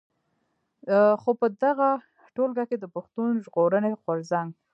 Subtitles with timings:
[1.21, 1.89] خو په دغه
[2.35, 4.47] ټولګه کې د پښتون ژغورني غورځنګ.